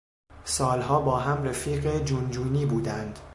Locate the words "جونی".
2.31-2.65